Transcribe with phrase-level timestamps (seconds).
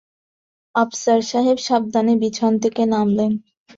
[0.75, 3.31] আফসার সাহেব সাবধানে বিছানা থেকে নামলেন।